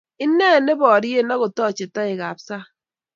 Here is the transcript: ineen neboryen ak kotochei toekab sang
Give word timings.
ineen 0.23 0.61
neboryen 0.65 1.33
ak 1.33 1.39
kotochei 1.41 1.91
toekab 1.95 2.37
sang 2.47 2.67